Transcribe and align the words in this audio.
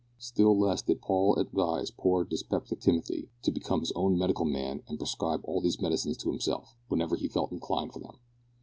Still 0.17 0.57
less 0.57 0.81
did 0.81 0.99
Paul 0.99 1.35
advise 1.35 1.91
poor 1.91 2.23
dyspeptic 2.23 2.79
Timothy 2.79 3.29
to 3.43 3.51
become 3.51 3.81
his 3.81 3.91
own 3.91 4.17
medical 4.17 4.45
man 4.45 4.81
and 4.87 4.97
prescribe 4.97 5.41
all 5.43 5.61
these 5.61 5.79
medicines 5.79 6.17
to 6.23 6.31
himself, 6.31 6.75
whenever 6.87 7.15
he 7.15 7.27
felt 7.27 7.51
inclined 7.51 7.93
for 7.93 7.99
them. 7.99 8.15